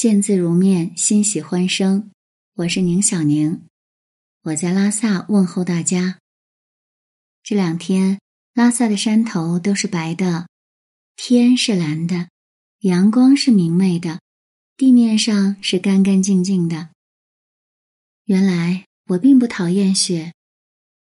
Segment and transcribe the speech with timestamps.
[0.00, 2.10] 见字如面，欣喜欢声。
[2.54, 3.66] 我是宁小宁，
[4.44, 6.18] 我在拉萨问候大家。
[7.42, 8.18] 这两天，
[8.54, 10.48] 拉萨的山头都是白的，
[11.16, 12.30] 天是蓝的，
[12.78, 14.22] 阳光是明媚的，
[14.78, 16.88] 地面上是干干净净的。
[18.24, 20.32] 原来我并不讨厌雪，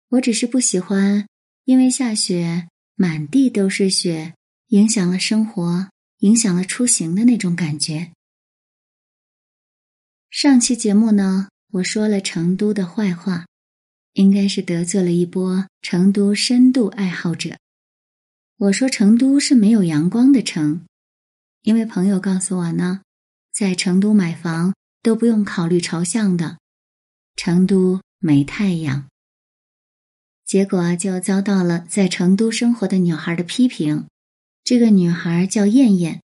[0.08, 1.28] 我只是不喜欢
[1.66, 4.34] 因为下雪满地都是雪，
[4.70, 5.88] 影响了生活，
[6.18, 8.10] 影响了出行的那种感觉。
[10.32, 13.46] 上期节目呢，我说了成都的坏话，
[14.14, 17.58] 应该是得罪了一波成都深度爱好者。
[18.56, 20.86] 我说成都是没有阳光的城，
[21.60, 23.02] 因为朋友告诉我呢，
[23.52, 26.58] 在成都买房都不用考虑朝向的，
[27.36, 29.06] 成都没太阳。
[30.46, 34.06] 结果就遭到了在成都生活的女孩的批评。
[34.64, 36.22] 这个女孩叫燕燕，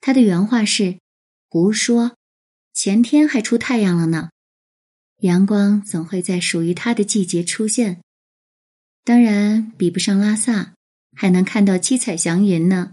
[0.00, 0.98] 她的原话是
[1.48, 2.15] ：“胡说。”
[2.76, 4.28] 前天还出太阳了呢，
[5.20, 8.02] 阳光总会在属于它的季节出现。
[9.02, 10.74] 当然比不上拉萨，
[11.16, 12.92] 还能看到七彩祥云呢。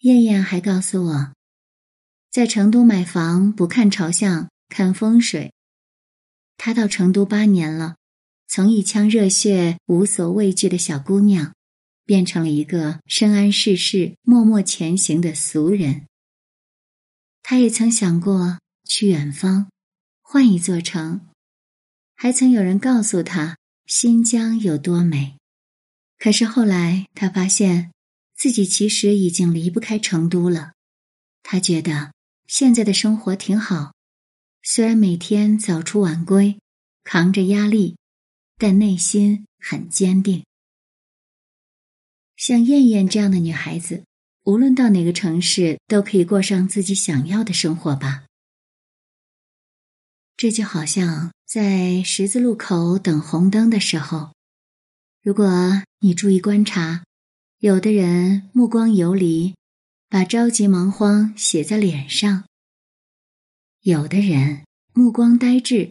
[0.00, 1.32] 燕燕还告诉我，
[2.32, 5.52] 在成都买房不看朝向，看风水。
[6.56, 7.94] 她到成都八年了，
[8.48, 11.54] 从一腔热血、无所畏惧的小姑娘，
[12.04, 16.08] 变成了一个深谙世事、默默前行的俗人。
[17.50, 19.68] 他也曾想过去远方，
[20.22, 21.26] 换一座城，
[22.14, 25.36] 还曾有人告诉他新疆有多美。
[26.16, 27.90] 可是后来他发现
[28.36, 30.74] 自己其实已经离不开成都了。
[31.42, 32.12] 他觉得
[32.46, 33.94] 现在的生活挺好，
[34.62, 36.56] 虽然每天早出晚归，
[37.02, 37.96] 扛着压力，
[38.58, 40.44] 但内心很坚定。
[42.36, 44.04] 像燕燕这样的女孩子。
[44.44, 48.24] 无论到哪个城市，都可以过上自己想要的生活吧。
[50.36, 54.32] 这就好像在十字路口等红灯的时候，
[55.22, 57.04] 如果你注意观察，
[57.58, 59.54] 有的人目光游离，
[60.08, 62.44] 把着急忙慌写在脸上；
[63.82, 65.90] 有的人目光呆滞，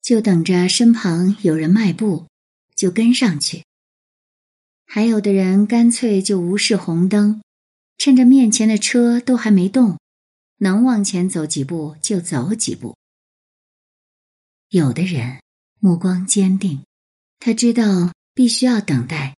[0.00, 2.26] 就等着身旁有人迈步，
[2.74, 3.62] 就跟上去；
[4.86, 7.42] 还有的人干脆就无视红灯。
[7.98, 9.98] 趁着面前的车都还没动，
[10.58, 12.96] 能往前走几步就走几步。
[14.70, 15.40] 有的人
[15.80, 16.84] 目光坚定，
[17.40, 19.36] 他知道必须要等待，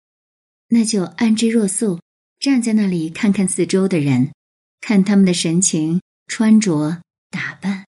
[0.69, 2.01] 那就安之若素，
[2.41, 4.33] 站在那里看看四周的人，
[4.81, 7.87] 看他们的神情、穿着、打扮，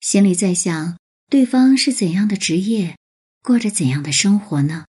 [0.00, 0.98] 心里在想
[1.30, 2.96] 对方是怎样的职业，
[3.42, 4.84] 过着怎样的生活呢？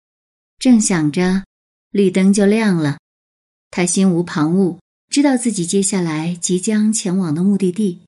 [0.59, 1.45] 正想着，
[1.91, 2.97] 绿灯就亮了，
[3.71, 4.77] 他心无旁骛。
[5.17, 8.01] 知道自己接下来即将前往的目的地，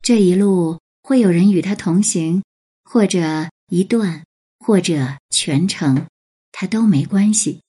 [0.00, 2.42] 这一路会有人与他同行，
[2.82, 4.24] 或者一段，
[4.58, 6.08] 或者全程，
[6.50, 7.60] 他都没关系，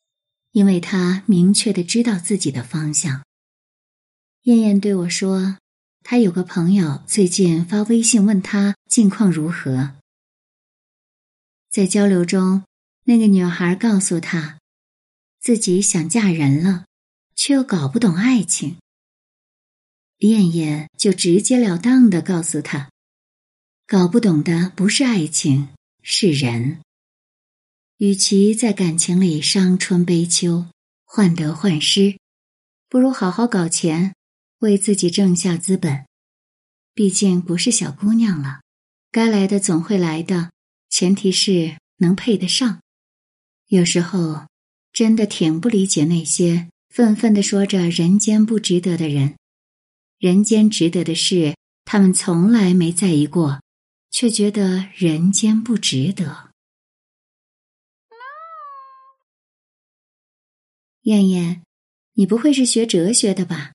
[0.51, 3.23] 因为他明确的知道自己的方向。
[4.45, 5.59] 燕燕对我说，
[6.01, 9.91] 她有个朋友最近发微信问他近况如何，
[11.69, 12.63] 在交流中，
[13.03, 14.57] 那个女孩告诉他，
[15.39, 16.85] 自己想嫁人了。
[17.35, 18.77] 却又搞不懂爱情，
[20.19, 22.89] 燕燕就直截了当的告诉他
[23.87, 25.69] ：“搞不懂的不是爱情，
[26.01, 26.79] 是人。
[27.97, 30.67] 与其在感情里伤春悲秋、
[31.05, 32.17] 患得患失，
[32.89, 34.13] 不如好好搞钱，
[34.59, 36.05] 为自己挣下资本。
[36.93, 38.61] 毕竟不是小姑娘了，
[39.11, 40.51] 该来的总会来的，
[40.89, 42.79] 前提是能配得上。
[43.67, 44.45] 有时候
[44.91, 49.35] 真的挺不理解那些。”愤愤地说着：“人间不值得的人，
[50.19, 53.63] 人间值得的事，他们从来没在意过，
[54.11, 56.51] 却觉得人间不值得。”
[61.01, 61.63] 燕燕，
[62.13, 63.73] 你不会是学哲学的吧？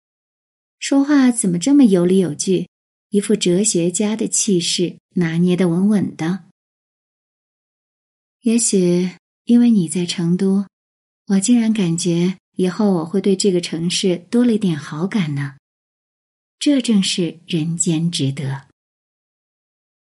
[0.78, 2.68] 说话怎么这么有理有据，
[3.08, 6.44] 一副哲学家的气势，拿捏的稳稳的？
[8.42, 9.10] 也许
[9.42, 10.68] 因为你在成都，
[11.26, 12.38] 我竟然感觉。
[12.58, 15.54] 以后我会对这个城市多了一点好感呢，
[16.58, 18.66] 这正是人间值得。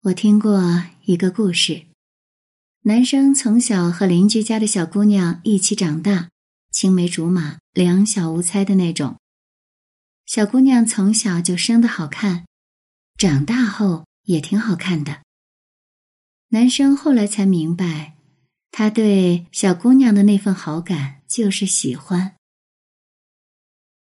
[0.02, 1.86] 我听过一个故事，
[2.82, 6.28] 男生从小和邻居家的小姑娘一起长大，
[6.70, 9.16] 青梅竹马、两小无猜的那种。
[10.24, 12.46] 小姑娘从小就生得好看，
[13.18, 15.22] 长大后也挺好看的。
[16.50, 18.14] 男生后来才明白，
[18.70, 22.35] 他对小姑娘的那份好感就是喜欢。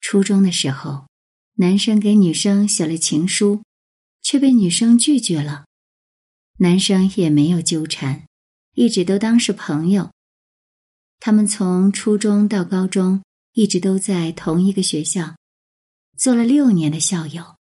[0.02, 1.08] 初中的时候，
[1.54, 3.64] 男生给女生写了情书，
[4.22, 5.66] 却被女生拒绝了。
[6.58, 8.26] 男生也没有纠缠，
[8.74, 10.12] 一直都当是朋友。
[11.20, 15.36] 他们从初中到高中，一直都在同一个学校，
[16.18, 17.56] 做了六年的校友。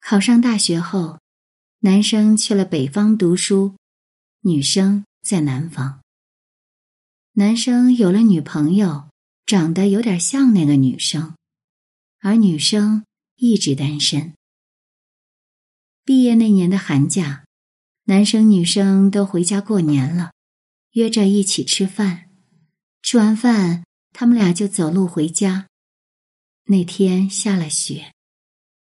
[0.00, 1.18] 考上大学后，
[1.80, 3.76] 男生去了北方读书，
[4.40, 6.00] 女生在南方。
[7.32, 9.08] 男生有了女朋友，
[9.46, 11.36] 长得有点像那个女生，
[12.20, 13.04] 而女生
[13.36, 14.34] 一直单身。
[16.04, 17.44] 毕业那年的寒假，
[18.04, 20.32] 男生女生都回家过年了，
[20.92, 22.30] 约着一起吃饭。
[23.02, 25.66] 吃完饭，他们俩就走路回家。
[26.64, 28.12] 那天下了雪。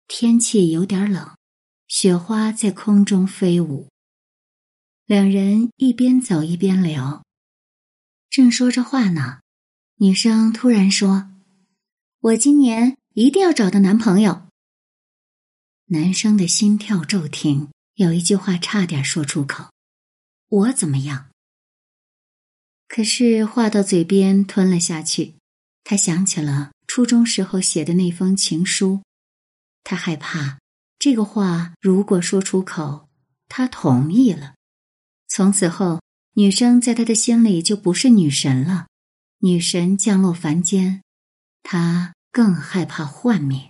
[0.08, 1.36] 天气有点冷，
[1.88, 3.90] 雪花在空中飞舞。
[5.06, 7.24] 两人一边走一边聊，
[8.30, 9.40] 正说着话呢，
[9.98, 11.30] 女生突然说
[12.20, 14.48] ：“我今年一定要找到男朋友。”
[15.88, 19.70] 男生的心跳骤停，有一句话差点说出口
[20.50, 21.30] ：“我怎么样？”
[22.90, 25.36] 可是话到嘴边吞了下去，
[25.84, 29.02] 他想起了初中时候写的那封情书。
[29.84, 30.60] 他害怕
[30.98, 33.08] 这个话如果说出口，
[33.48, 34.56] 他同意了，
[35.28, 36.02] 从此后
[36.34, 38.88] 女生在他的心里就不是女神了，
[39.46, 41.02] 女神降落凡间，
[41.64, 43.70] 他更害怕幻灭。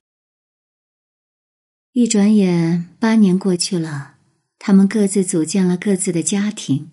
[1.93, 4.17] 一转眼八年过去了，
[4.59, 6.91] 他们各自组建了各自的家庭，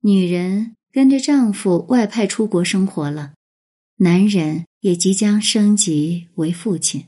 [0.00, 3.34] 女人跟着丈夫外派出国生活了，
[3.98, 7.06] 男人也即将升级为父亲。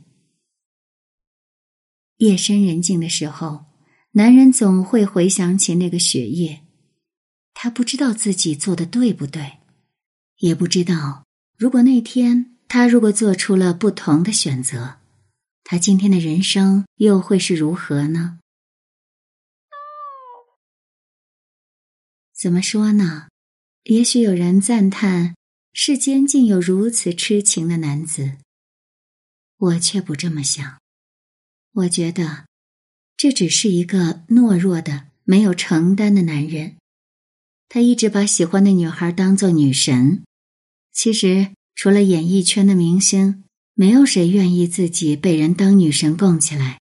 [2.18, 3.64] 夜深人静的时候，
[4.12, 6.60] 男人总会回想起那个雪夜。
[7.52, 9.58] 他不知道自己做的对不对，
[10.42, 11.24] 也不知道
[11.56, 14.96] 如果那天他如果做出了不同的选择，
[15.62, 18.40] 他今天的人生又会是如何呢？
[22.34, 23.28] 怎么说呢？
[23.84, 25.36] 也许有人赞叹
[25.72, 28.38] 世间竟有如此痴情的男子，
[29.58, 30.80] 我却不这么想。
[31.72, 32.46] 我觉得，
[33.16, 36.74] 这只是一个懦弱的、没有承担的男人。
[37.68, 40.24] 他一直把喜欢的女孩当做女神。
[40.92, 43.44] 其实，除了演艺圈的明星，
[43.74, 46.80] 没有谁愿意自己被人当女神供起来。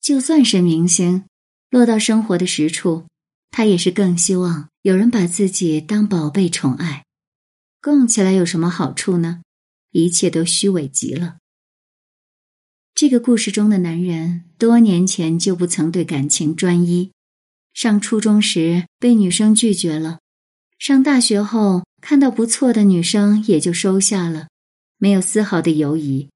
[0.00, 1.24] 就算是明星，
[1.70, 3.06] 落到生活的实处，
[3.50, 7.04] 他也是更希望有人把自己当宝贝宠爱。
[7.80, 9.42] 供起来有什么好处呢？
[9.90, 11.36] 一切都虚伪极了。
[12.94, 17.10] 这个故事中的男人，多年前就不曾对感情专一。
[17.72, 20.20] 上初中时被女生拒绝了，
[20.78, 24.48] 上大学后看到不错的女生也就收下了，
[24.98, 26.28] 没有丝毫的犹疑。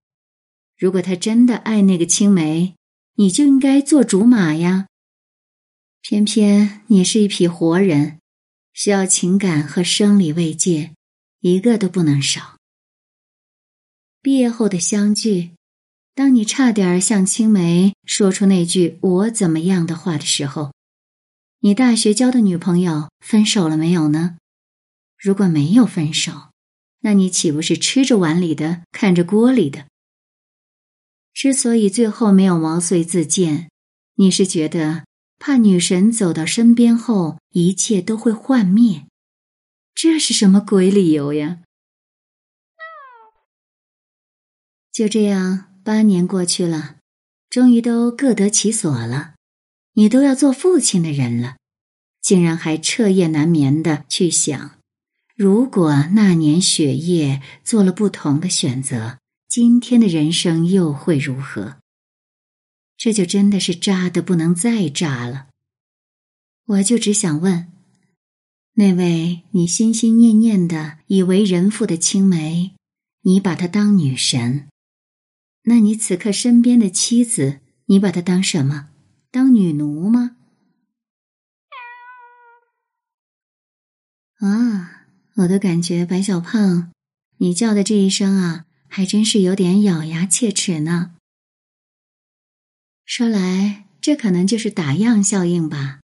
[0.78, 2.74] 如果他真的爱那个青梅，
[3.16, 4.86] 你就应该做竹马呀。
[6.00, 8.18] 偏偏你是一匹活人，
[8.72, 10.94] 需要情感和生理慰藉，
[11.40, 12.56] 一个都不能少。
[14.22, 15.50] 毕业后的相聚。
[16.14, 20.72] 当你差点向青梅说出那句“我怎么样”的话的时候，
[21.60, 24.38] 你大学交的女朋友分手了没有呢？
[25.18, 26.52] 如果没有分手，
[27.00, 29.86] 那你岂不是吃着碗里的看着锅里的？
[31.34, 33.68] 之所以最后没有毛遂自荐，
[34.14, 35.04] 你是觉得
[35.38, 39.06] 怕女神走到身边后一切都会幻灭？
[39.94, 41.60] 这是什么鬼理由呀？
[44.92, 45.66] 就这样。
[45.84, 46.96] 八年过去了，
[47.48, 49.36] 终于都各得其所了。
[49.94, 51.56] 你都要做父亲的人了，
[52.20, 54.77] 竟然还彻夜难眠的去想：
[55.38, 61.76] 如果那年雪夜做了不同的选择，今天的人生又会如何？
[62.96, 65.46] 这就真的是渣的不能再渣了。
[66.64, 67.70] 我就只想问，
[68.72, 72.74] 那位你心心念念的以为人妇的青梅，
[73.20, 74.68] 你把她当女神？
[75.62, 78.88] 那你此刻身边的妻子，你把她当什么？
[79.30, 80.34] 当女奴吗？
[84.40, 84.97] 啊，
[85.38, 86.90] 我都感觉白小胖，
[87.36, 91.12] 你叫的这一声啊，还真是有点咬牙切齿呢。
[93.04, 96.00] 说来，这可能就是打烊效应吧。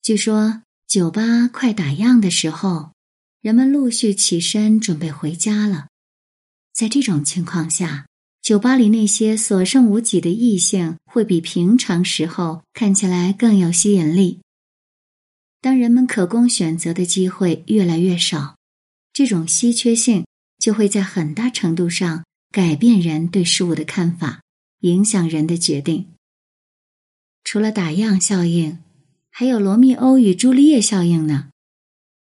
[0.00, 2.92] 据说酒吧快打烊的时候，
[3.42, 5.88] 人们陆续起身准备回家了。
[6.72, 8.06] 在这种情况下。
[8.44, 14.40] 酒吧里那些所剩无几的异性，会比平常时候看起来更有吸引力。
[15.64, 18.58] 当人们可供选择的机会越来越少，
[19.14, 20.26] 这种稀缺性
[20.58, 24.42] 就会在很大程度上改变人对事物的看法，
[24.80, 26.08] 影响人的决定。
[27.42, 28.76] 除了打样效应，
[29.30, 31.48] 还有罗密欧与朱丽叶效应呢。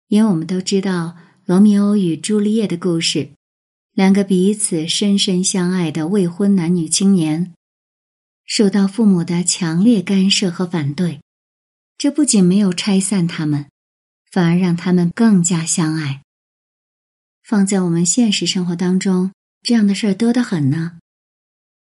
[0.10, 1.15] 因为我们都知道
[1.46, 3.29] 罗密欧与朱丽叶的故事，
[3.93, 7.53] 两个彼此深深相爱的未婚男女青年，
[8.46, 11.22] 受到父母的强烈干涉和反对，
[11.99, 13.67] 这不仅没有拆散他们，
[14.31, 16.23] 反而让他们更加相爱。
[17.43, 20.97] 放在我们现实生活当中，这样的事儿多得很呢。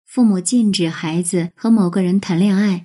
[0.04, 2.84] 父母禁止孩子和某个人谈恋爱。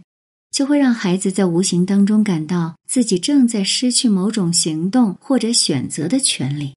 [0.51, 6.75] 就会让孩子在无形当中感到自己正在失去某种行动或者选择的权利，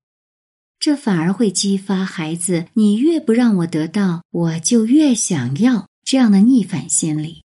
[0.81, 7.43] 这反而会激发孩子“你越不让我得到，我就越想要”这样的逆反心理。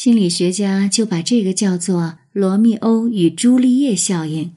[0.00, 4.54] 心理学家就把这个叫做“罗密欧与朱丽叶效应”。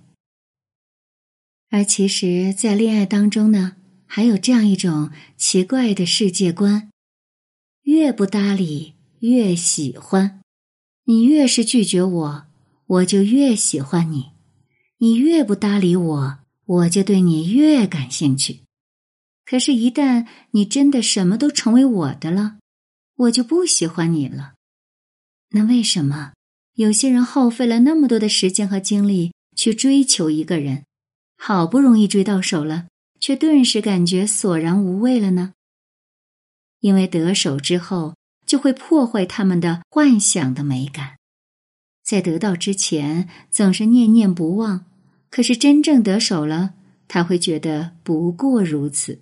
[1.71, 6.91] 而其实，在恋爱当中呢，还有这样一种奇怪的世界观：
[7.81, 8.93] 越不搭理。
[9.21, 10.41] 越喜欢，
[11.05, 12.45] 你越是拒绝我，
[12.85, 14.33] 我就越喜欢你；
[14.99, 18.59] 你越不搭理我，我就对你越感兴趣。
[19.43, 22.59] 可是，一旦你真的什么都成为我的了，
[23.15, 24.53] 我就不喜欢你了。
[25.51, 26.33] 那为什么
[26.73, 30.83] 有些人耗费了那么多的时间和精力去追求一个人，
[31.37, 32.87] 好不容易追到手了，
[33.19, 35.53] 却顿时感觉索然无味了呢？
[36.79, 38.15] 因为得手之后。
[38.43, 41.15] 就会破坏他们的幻想的美感，
[42.03, 44.83] 在得到之前总是念念不忘，
[45.29, 46.73] 可是真正得手了，
[47.07, 49.21] 他会觉得不过如此。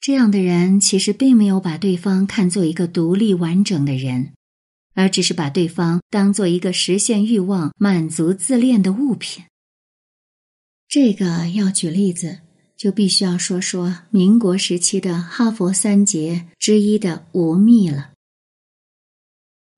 [0.00, 4.32] 这样的人其实并没有把对方看作一个独立完整的人，
[4.94, 9.44] 而只是把对方当做一个实现欲望、满足自恋的物品。
[10.88, 12.40] 这个要举例子，
[12.76, 18.10] 就必须要说说民国时期的哈佛三杰之一的吴宓了。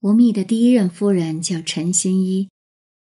[0.00, 2.48] 吴宓的第一任夫人叫陈新一，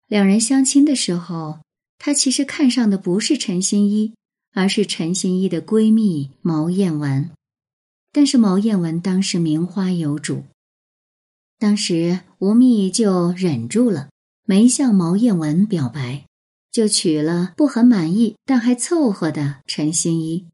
[0.08, 1.60] 两人相亲的时候，
[1.98, 4.14] 他其实看上的不是陈新一，
[4.54, 7.30] 而是陈新一的闺蜜毛艳文。
[8.12, 10.44] 但是毛艳文当时名花有主，
[11.60, 14.10] 当时吴宓就忍住了，
[14.46, 16.26] 没向毛彦文表白，
[16.72, 20.46] 就娶了不很满意但还凑合的陈新一。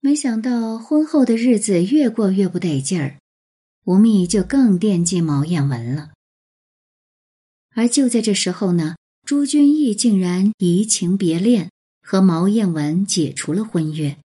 [0.00, 3.18] 没想到婚后的日子越过越不得劲儿。
[3.84, 6.10] 吴宓就更惦记毛彦文了，
[7.74, 11.70] 而就在这时候呢，朱君毅竟然移情别恋，
[12.02, 14.18] 和毛彦文解除了婚约。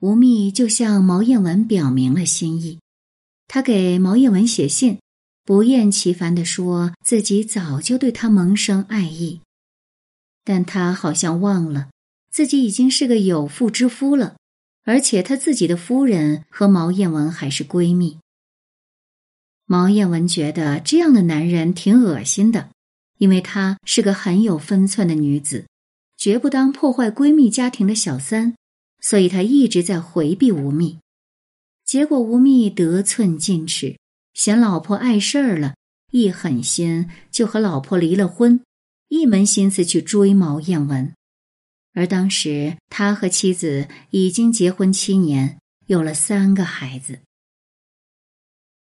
[0.00, 2.78] 吴宓就向毛彦文表明了心意，
[3.48, 4.98] 他给毛彦文写信，
[5.46, 9.40] 不厌其烦地说自己早就对她萌生爱意，
[10.42, 11.88] 但他好像忘了
[12.32, 14.34] 自己已经是个有妇之夫了，
[14.82, 18.18] 而且他自己的夫人和毛艳文还是闺蜜。
[19.66, 22.70] 毛艳文觉得这样的男人挺恶心的，
[23.18, 25.66] 因为她是个很有分寸的女子，
[26.16, 28.56] 绝不当破坏闺蜜家庭的小三，
[29.00, 30.98] 所以她一直在回避吴宓。
[31.84, 33.96] 结果吴宓得寸进尺，
[34.36, 35.76] 嫌老婆碍事儿了，
[36.10, 38.60] 一狠心就和老婆离了婚，
[39.08, 41.14] 一门心思去追毛艳文。
[41.94, 47.20] 而当时他和妻子已经结婚七年，有了三个孩子。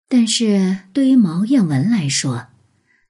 [0.09, 2.47] 但是对于毛艳文来说，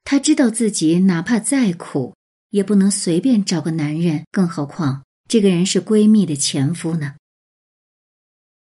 [0.04, 2.14] 她知道自己哪怕再苦，
[2.50, 7.16] 也不能随便找个男人，更何况这个人是闺蜜的前夫呢。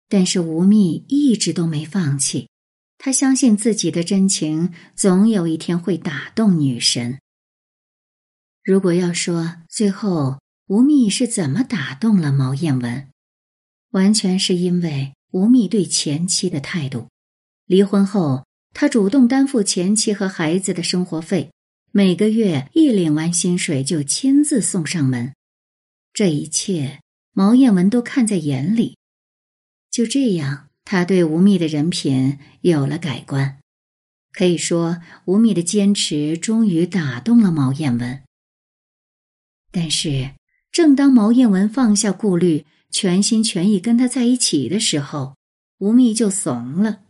[0.09, 2.49] 但是吴宓一直都没放弃，
[2.99, 7.19] 他相信自己的真情总有一天会打动女神。
[8.65, 13.09] 如果要说最后吴宓是怎么打动了毛艳文，
[13.91, 17.09] 完全是因为吴宓对前妻的态度。
[17.67, 21.53] 离婚后，他主动担负前妻和孩子的生活费，
[21.93, 25.33] 每个月一领完薪水就亲自送上门。
[26.13, 27.01] 这一切，
[27.33, 28.97] 毛艳文都看在眼里。
[29.91, 33.59] 就这样，他对吴宓的人品有了改观。
[34.33, 38.23] 可以说，吴宓的坚持终于打动了毛彦文。
[39.73, 40.31] 但是，
[40.71, 45.35] 正当毛彦文放下顾虑，全心全意跟他在一起的时候，
[45.79, 47.01] 吴宓就怂了。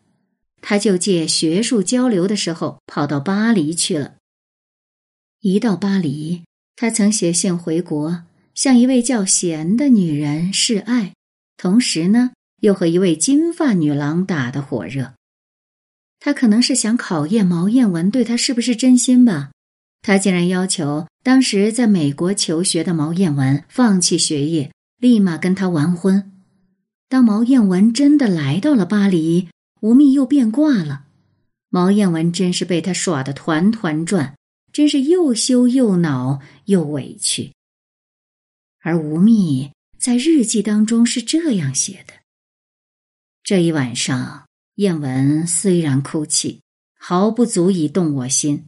[0.63, 4.15] 他就借学术交流的时候跑到巴黎去了。
[5.41, 11.13] 一到巴黎，他曾写信回国，向一位叫贤的女人示爱，
[11.57, 15.15] 同时呢，又和一位金发女郎打得火热。
[16.21, 19.51] 他可能是想考验毛艳文对他是不是真心吧。
[20.03, 26.31] 他竟然要求当时在美国求学的毛艳文放弃学业，立马跟他完婚。
[27.09, 29.49] 当毛彦文真的来到了巴黎，
[29.81, 31.07] 吴宓又变卦了。
[31.71, 34.37] 毛彦文真是被他耍得团团转，
[34.73, 37.53] 真是又羞又恼又委屈。
[38.83, 42.15] 而吴宓在日记当中是这样写的：
[43.47, 46.63] 这一晚上，燕文虽然哭泣，
[46.99, 48.65] 毫不足以动我心，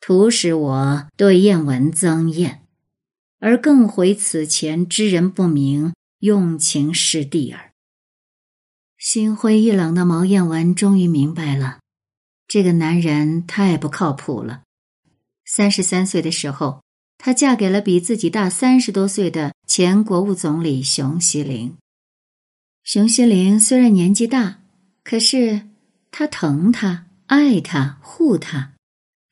[0.00, 2.62] 徒使我对燕文憎厌，
[3.40, 7.72] 而更悔此前知人不明，用情失地耳。
[8.96, 11.80] 心灰意冷的毛彦文终于明白了，
[12.48, 14.62] 这个男人太不靠谱了。
[15.44, 16.80] 三十三岁的时候，
[17.18, 21.76] 她嫁给了比自己大三十多岁的前国务总理熊希龄。
[22.86, 24.60] 熊希龄虽然年纪大，
[25.02, 25.62] 可是
[26.12, 28.74] 他疼她、爱她、护她，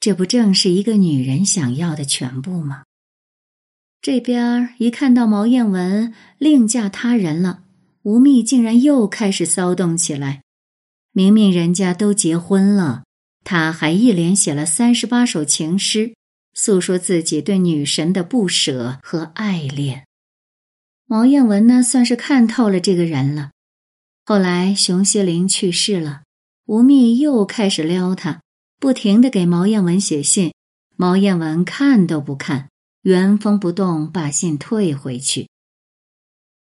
[0.01, 2.83] 这不正是一个女人想要的全部吗？
[4.03, 7.63] 这边一看到毛彦文另嫁他人了。
[8.03, 10.43] 吴宓竟然又开始骚动起来，
[11.13, 13.05] 明明人家都结婚了，
[13.45, 16.13] 他还一连写了三十八首情诗，
[16.55, 20.05] 诉说自己对女神的不舍和爱恋。
[21.07, 23.51] 毛彦文呢，算是看透了这个人了。
[24.25, 26.23] 后来熊希龄去世了，
[26.67, 28.43] 吴宓又开始撩他，
[28.79, 30.53] 不停的给毛彦文写信，
[30.97, 32.71] 毛彦文看都不看，
[33.03, 35.49] 原封不动把信退回去。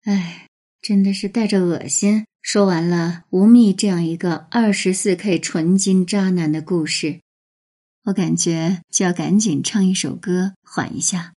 [0.04, 0.42] 唉。
[0.82, 7.22] 真的是带着恶心说完了吴宓这样一个二十四 K 纯金渣男的故事，
[8.04, 11.34] 我感觉就要赶紧唱一首歌缓一下，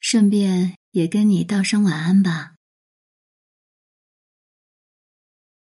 [0.00, 2.54] 顺便也跟你道声晚安吧。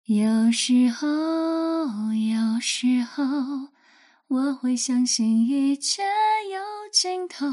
[0.04, 1.08] 有时候，
[2.14, 3.24] 有时候
[4.28, 6.04] 我会相信一切
[6.52, 6.60] 有
[6.92, 7.46] 尽头，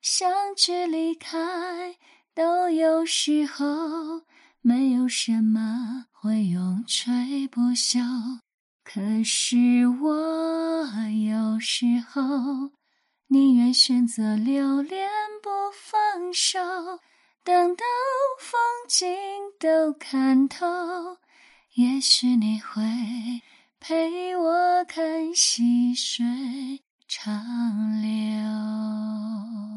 [0.00, 1.96] 相聚离开
[2.32, 4.22] 都有时候。
[4.60, 8.38] 没有什么会永垂不朽，
[8.84, 10.86] 可是我
[11.26, 12.70] 有时候
[13.30, 15.06] 宁愿选择留恋
[15.42, 16.58] 不放手
[17.44, 17.84] 等到
[18.40, 19.06] 风景
[19.60, 20.66] 都看透
[21.74, 22.80] 也许你会
[23.78, 26.24] 陪我看细水
[27.06, 29.67] 长流。